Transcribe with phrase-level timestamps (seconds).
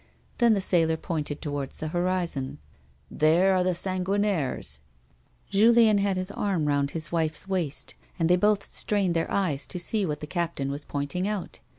[0.39, 2.57] Then the sailor pointed towards the horizon.
[2.77, 2.91] <"
[3.23, 4.79] There are the Sanguinaires,"
[5.45, 5.61] he said.
[5.61, 9.77] Julien had his arm roimd his wife's waist, and they both strained their eyes to
[9.77, 11.59] see what the captain was pointing out.